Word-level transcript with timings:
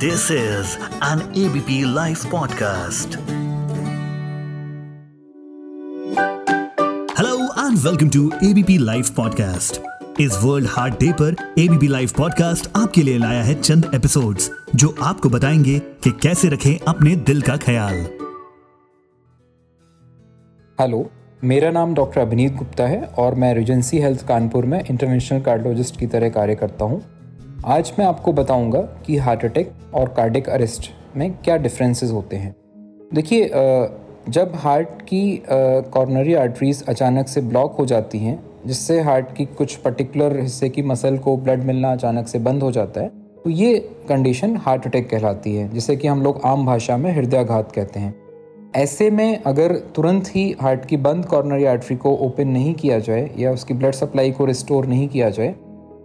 This 0.00 0.30
is 0.30 0.78
an 1.02 1.20
ABP 1.34 1.84
Life 1.84 2.22
podcast. 2.24 3.16
Hello 7.16 7.48
and 7.56 7.84
welcome 7.84 8.10
to 8.10 8.22
ABP 8.40 8.78
Life 8.90 9.10
podcast. 9.18 9.80
इस 10.20 10.38
world 10.44 10.68
heart 10.70 10.94
day 10.94 11.12
पर 11.12 11.36
ABP 11.58 11.88
live 11.88 12.10
podcast 12.16 12.70
आपके 12.76 13.02
लिए 13.02 13.18
लाया 13.18 13.42
है 13.42 13.54
चंद 13.62 13.90
episodes 13.94 14.50
जो 14.74 14.94
आपको 15.02 15.28
बताएँगे 15.28 15.78
कि 15.78 16.10
कैसे 16.22 16.48
रखें 16.48 16.78
अपने 16.88 17.16
दिल 17.16 17.42
का 17.42 17.56
ख्याल 17.56 17.94
हेलो 20.80 21.10
मेरा 21.44 21.70
नाम 21.70 21.94
डॉक्टर 21.94 22.20
अभिनीत 22.20 22.52
गुप्ता 22.52 22.86
है 22.86 23.02
और 23.18 23.34
मैं 23.34 23.54
रिजेंसी 23.54 23.98
हेल्थ 23.98 24.26
कानपुर 24.28 24.66
में 24.66 24.84
इंटरनेशनल 24.90 25.40
कार्डियोलॉजिस्ट 25.40 25.98
की 25.98 26.06
तरह 26.06 26.30
कार्य 26.30 26.54
करता 26.54 26.84
हूँ 26.84 27.02
आज 27.66 27.92
मैं 27.98 28.04
आपको 28.06 28.32
बताऊँगा 28.32 28.80
कि 29.06 29.16
हार्ट 29.16 29.44
अटैक 29.44 29.72
और 29.94 30.08
कार्डिक 30.08 30.48
अरेस्ट 30.48 30.90
में 31.16 31.32
क्या 31.34 31.56
डिफरेंसेस 31.56 32.10
होते 32.10 32.36
हैं। 32.36 32.54
देखिए 33.14 33.48
जब 34.28 34.52
हार्ट 34.56 35.02
की 35.02 35.42
कॉर्नरी 35.48 36.34
आर्टरीज 36.34 36.82
अचानक 36.88 37.28
से 37.28 37.40
ब्लॉक 37.40 37.76
हो 37.76 37.86
जाती 37.86 38.18
हैं, 38.18 38.38
जिससे 38.66 39.00
हार्ट 39.00 39.34
की 39.36 39.44
कुछ 39.46 39.76
पर्टिकुलर 39.76 40.38
हिस्से 40.40 40.68
की 40.68 40.82
मसल 40.82 41.18
को 41.18 41.36
ब्लड 41.36 41.64
मिलना 41.64 41.92
अचानक 41.92 42.28
से 42.28 42.38
बंद 42.38 42.62
हो 42.62 42.72
जाता 42.72 43.00
है 43.00 43.08
तो 43.44 43.50
ये 43.50 43.76
कंडीशन 44.08 44.56
हार्ट 44.56 44.86
अटैक 44.86 45.10
कहलाती 45.10 45.54
है, 45.56 45.68
जिसे 45.68 45.96
कि 45.96 46.08
हम 46.08 46.22
लोग 46.22 46.40
आम 46.44 46.66
भाषा 46.66 46.96
में 46.96 47.12
हृदयाघात 47.12 47.72
कहते 47.72 48.00
हैं। 48.00 48.14
ऐसे 48.76 49.10
में 49.10 49.42
अगर 49.42 49.76
तुरंत 49.94 50.36
ही 50.36 50.54
हार्ट 50.60 50.86
की 50.86 50.96
बंद 50.98 51.26
कॉर्नरी 51.26 51.64
आर्टरी 51.64 51.96
को 51.96 52.16
ओपन 52.16 52.48
नहीं 52.48 52.74
किया 52.74 52.98
जाए 52.98 53.30
या 53.38 53.52
उसकी 53.52 53.74
ब्लड 53.74 53.94
सप्लाई 53.94 54.30
को 54.30 54.44
रिस्टोर 54.44 54.86
नहीं 54.86 55.08
किया 55.08 55.30
जाए 55.30 55.54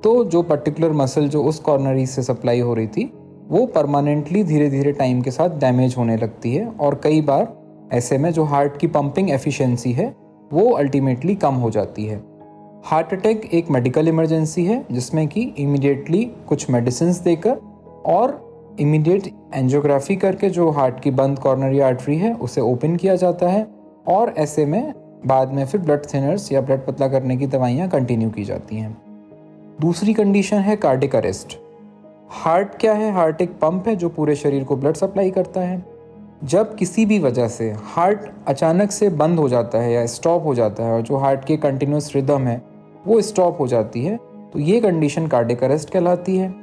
तो 0.05 0.23
जो 0.25 0.41
पर्टिकुलर 0.41 0.91
मसल 0.91 1.27
जो 1.27 1.43
उस 1.43 1.59
कॉर्नरी 1.59 2.05
से 2.05 2.23
सप्लाई 2.23 2.59
हो 2.59 2.73
रही 2.73 2.87
थी, 2.87 3.11
वो 3.47 3.65
परमानेंटली 3.65 4.43
धीरे 4.43 4.69
धीरे 4.69 4.91
टाइम 4.91 5.21
के 5.21 5.31
साथ 5.31 5.49
डैमेज 5.49 5.95
होने 5.97 6.17
लगती 6.17 6.55
है 6.55 6.67
और 6.67 6.99
कई 7.03 7.21
बार 7.21 7.47
ऐसे 7.93 8.17
में 8.17 8.31
जो 8.31 8.43
हार्ट 8.43 8.77
की 8.77 8.87
पंपिंग 8.87 9.29
एफिशिएंसी 9.29 9.91
है, 9.91 10.15
वो 10.53 10.69
अल्टीमेटली 10.71 11.35
कम 11.35 11.53
हो 11.53 11.69
जाती 11.69 12.05
है। 12.05 12.21
हार्ट 12.85 13.13
अटैक 13.13 13.45
एक 13.53 13.71
मेडिकल 13.71 14.07
इमरजेंसी 14.07 14.65
है, 14.65 14.85
जिसमें 14.91 15.27
कि 15.27 15.41
इमिडिएटली 15.41 16.23
कुछ 16.49 16.69
मेडिसिन 16.69 17.11
देकर 17.23 17.57
और 18.05 18.75
इमिडिएट 18.79 19.27
एंजियोग्राफी 19.55 20.15
करके 20.15 20.49
जो 20.49 20.69
हार्ट 20.69 20.99
की 20.99 21.11
बंद 21.11 21.39
कॉर्नरी 21.39 21.79
आर्टरी 21.79 22.17
है, 22.17 22.33
उसे 22.33 22.61
ओपन 22.61 22.95
किया 22.95 23.15
जाता 23.15 23.47
है 23.47 23.67
और 24.07 24.33
ऐसे 24.37 24.65
में 24.65 24.93
बाद 25.25 25.53
में 25.53 25.65
फिर 25.65 25.81
ब्लड 25.81 26.05
थिनर्स 26.13 26.51
या 26.51 26.61
ब्लड 26.61 26.85
पतला 26.85 27.07
करने 27.07 27.37
की 27.37 27.47
दवाइयाँ 27.47 27.89
कंटिन्यू 27.89 28.29
की 28.29 28.43
जाती 28.43 28.75
हैं। 28.75 29.04
दूसरी 29.81 30.13
कंडीशन 30.13 30.57
है 30.57 30.75
कार्डिक 30.75 31.15
अरेस्ट 31.15 31.57
हार्ट 32.31 32.75
क्या 32.75 32.93
है? 32.93 33.11
हार्ट 33.11 33.41
एक 33.41 33.49
पंप 33.51 33.87
है 33.87 33.95
जो 33.95 34.09
पूरे 34.09 34.35
शरीर 34.35 34.63
को 34.63 34.75
ब्लड 34.75 34.95
सप्लाई 34.95 35.31
करता 35.31 35.61
है। 35.61 35.83
जब 36.43 36.75
किसी 36.75 37.05
भी 37.05 37.19
वजह 37.19 37.47
से 37.47 37.69
हार्ट 37.85 38.29
अचानक 38.47 38.91
से 38.91 39.09
बंद 39.09 39.39
हो 39.39 39.49
जाता 39.49 39.77
है 39.77 39.91
या 39.93 40.05
स्टॉप 40.05 40.45
हो 40.45 40.55
जाता 40.55 40.83
है 40.83 40.93
और 40.93 41.01
जो 41.01 41.17
हार्ट 41.17 41.45
के 41.45 41.57
कंटिन्यूस 41.57 42.11
रिदम 42.15 42.41
है, 42.41 42.61
वो 43.07 43.21
स्टॉप 43.21 43.59
हो 43.59 43.67
जाती 43.67 44.05
है 44.05 44.17
तो 44.53 44.59
ये 44.59 44.79
कंडीशन 44.81 45.27
कार्डिक 45.27 45.63
अरेस्ट 45.63 45.89
कहलाती 45.89 46.37
है। 46.37 46.53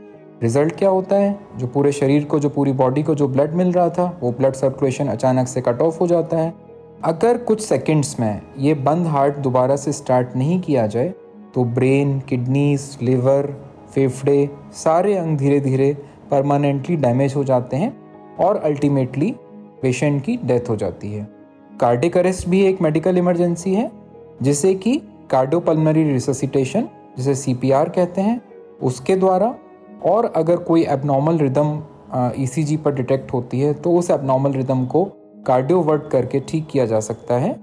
रिज़ल्ट 0.42 0.76
क्या 0.76 0.88
होता 0.88 1.16
है? 1.16 1.38
जो 1.56 1.66
पूरे 1.66 1.92
शरीर 1.92 2.24
को, 2.24 2.38
जो 2.38 2.48
पूरी 2.48 2.72
बॉडी 2.72 3.02
को 3.02 3.14
जो 3.14 3.28
ब्लड 3.28 3.54
मिल 3.54 3.72
रहा 3.72 3.88
था, 3.90 4.18
वो 4.22 4.32
ब्लड 4.32 4.54
सर्कुलेशन 4.54 5.08
अचानक 5.08 5.48
से 5.48 5.60
कट 5.60 5.80
ऑफ़ 5.80 5.98
हो 5.98 6.06
जाता 6.06 6.36
है। 6.36 6.52
अगर 7.04 7.38
कुछ 7.38 7.60
सेकंड्स 7.60 8.18
में 8.20 8.40
ये 8.58 8.74
बंद 8.74 9.06
हार्ट 9.06 9.36
दोबारा 9.36 9.76
से 9.76 9.92
स्टार्ट 9.92 10.36
नहीं 10.36 10.60
किया 10.60 10.86
जाए 10.86 11.12
तो 11.54 11.64
ब्रेन 11.64 12.18
किडनीज 12.20 12.98
लिवर 13.02 13.46
फेफड़े 13.94 14.48
सारे 14.74 15.16
अंग 15.16 15.36
धीरे 15.38 15.60
धीरे 15.60 15.92
परमानेंटली 16.30 16.96
डैमेज 16.96 17.34
हो 17.36 17.44
जाते 17.44 17.76
हैं 17.76 17.92
और 18.40 18.56
अल्टीमेटली 18.56 19.34
पेशेंट 19.82 20.22
की 20.24 20.36
डेथ 20.44 20.68
हो 20.68 20.76
जाती 20.76 21.12
है। 21.12 21.26
कार्डिक 21.80 22.16
अरेस्ट 22.18 22.48
भी 22.48 22.62
एक 22.62 22.80
मेडिकल 22.82 23.18
इमरजेंसी 23.18 23.74
है, 23.74 23.90
जिसे 24.42 24.74
कि 24.74 24.96
कार्डियोपल्मरी 25.30 26.04
रिससिटेशन 26.04 26.88
जिसे 27.16 27.34
सीपीआर 27.34 27.88
कहते 27.88 28.20
हैं, 28.20 28.40
उसके 28.82 29.16
द्वारा 29.16 29.54
और 30.04 30.32
अगर 30.36 30.56
कोई 30.56 30.84
एबनॉर्मल 30.84 31.38
रिदम 31.38 31.82
ईसीजी 32.38 32.76
पर 32.76 32.94
डिटेक्ट 32.94 33.32
होती 33.32 33.60
है 33.60 33.72
तो 33.74 33.92
उस 33.96 34.10
एबनॉर्मल 34.10 34.52
रिदम 34.52 34.84
को 34.86 35.04
कार्डियोवर्ट 35.46 36.08
करके 36.10 36.40
ठीक 36.40 36.66
किया 36.66 36.86
जा 36.86 37.00
सकता 37.00 37.34
है 37.34 37.54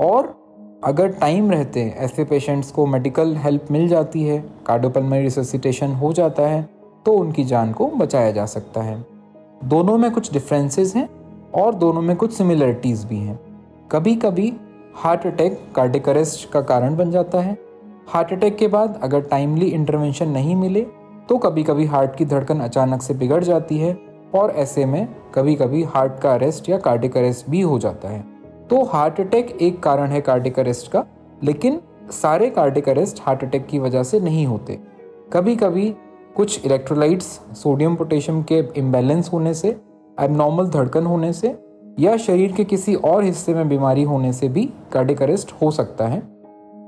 और 0.00 0.34
अगर 0.82 1.08
टाइम 1.10 1.50
रहते, 1.50 1.82
ऐसे 1.98 2.24
पेशेंट्स 2.24 2.70
को 2.70 2.84
मेडिकल 2.86 3.34
हेल्प 3.36 3.70
मिल 3.70 3.88
जाती 3.88 4.22
है 4.22 4.38
कार्डोपल्मरी 4.66 5.22
रिससिटेशन 5.22 5.92
हो 5.92 6.12
जाता 6.12 6.42
है 6.42 6.68
तो 7.06 7.12
उनकी 7.12 7.44
जान 7.44 7.72
को 7.72 7.86
बचाया 7.86 8.30
जा 8.30 8.44
सकता 8.46 8.82
है। 8.82 9.04
दोनों 9.64 9.96
में 9.98 10.10
कुछ 10.10 10.32
डिफरेंसेस 10.32 10.94
हैं 10.96 11.08
और 11.54 11.74
दोनों 11.74 12.02
में 12.02 12.14
कुछ 12.16 12.32
सिमिलरिटीज़ 12.32 13.06
भी 13.06 13.16
हैं। 13.16 13.38
कभी 13.92 14.14
कभी 14.16 14.52
हार्ट 14.94 15.26
अटैक 15.26 15.60
कार्डिक 15.76 16.08
अरेस्ट 16.08 16.48
का 16.50 16.60
कारण 16.60 16.96
बन 16.96 17.10
जाता 17.10 17.40
है। 17.40 17.58
हार्ट 18.08 18.32
अटैक 18.32 18.56
के 18.56 18.68
बाद 18.68 19.00
अगर 19.02 19.20
टाइमली 19.20 19.66
इंटरवेंशन 19.66 20.28
नहीं 20.28 20.56
मिले 20.56 20.86
तो 21.28 21.38
कभी 21.38 21.62
कभी 21.62 21.86
हार्ट 21.86 22.16
की 22.16 22.24
धड़कन 22.24 22.60
अचानक 22.60 23.02
से 23.02 23.14
बिगड़ 23.14 23.44
जाती 23.44 23.78
है 23.78 23.98
और 24.34 24.50
ऐसे 24.50 24.86
में 24.86 25.06
कभी 25.34 25.54
कभी 25.54 25.82
हार्ट 25.84 26.18
का 26.20 26.34
अरेस्ट 26.34 26.68
या 26.68 26.78
कार्डिक 26.78 27.16
अरेस्ट 27.16 27.50
भी 27.50 27.60
हो 27.60 27.78
जाता 27.78 28.08
है। 28.08 28.37
तो 28.70 28.82
हार्ट 28.84 29.20
अटैक 29.20 29.56
एक 29.62 29.82
कारण 29.82 30.10
है 30.10 30.20
कार्डिक 30.20 30.58
अरेस्ट 30.58 30.90
का, 30.92 31.04
लेकिन 31.44 31.80
सारे 32.12 32.48
कार्डिक 32.50 32.88
अरेस्ट 32.88 33.20
हार्ट 33.22 33.44
अटैक 33.44 33.66
की 33.66 33.78
वजह 33.78 34.02
से 34.02 34.20
नहीं 34.20 34.46
होते। 34.46 34.78
कभी 35.32 35.54
कभी 35.56 35.94
कुछ 36.36 36.64
इलेक्ट्रोलाइट्स 36.66 37.26
सोडियम 37.54 37.94
पोटेशियम 37.96 38.42
के 38.42 38.58
इम्बेलेंस 38.76 39.32
होने 39.32 39.54
से 39.54 39.68
एबनॉर्मल 40.18 40.66
धड़कन 40.66 41.06
होने 41.06 41.32
से, 41.32 41.54
या 42.00 42.16
शरीर 42.16 42.52
के 42.52 42.64
किसी 42.64 42.94
और 42.94 43.22
हिस्से 43.24 43.54
में 43.54 43.68
बीमारी 43.68 44.02
होने 44.02 44.32
से 44.32 44.48
भी 44.48 44.68
कार्डिक 44.92 45.22
अरेस्ट 45.22 45.52
हो 45.62 45.70
सकता 45.70 46.06
है। 46.06 46.20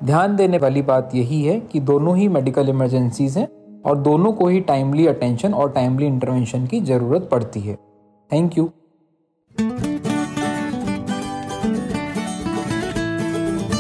ध्यान 0.05 0.37
देने 0.37 0.59
वाली 0.59 0.83
बात 0.83 1.15
यही 1.15 1.43
है 1.43 1.59
कि 1.63 1.81
दोनों 1.81 2.17
ही 2.17 2.29
मेडिकल 2.29 2.69
इमरजेंसीज 2.69 3.39
हैं 3.39 3.49
और 3.83 3.99
दोनों 3.99 4.33
को 4.33 4.47
ही 4.47 4.61
टाइमली 4.63 5.07
अटेंशन 5.07 5.55
और 5.55 5.71
टाइमली 5.73 6.07
इंटरवेंशन 6.07 6.67
की 6.67 6.81
ज़रूरत 6.83 7.29
पड़ती 7.33 7.61
है। 7.61 7.75
Thank 8.31 8.59
you 8.59 8.71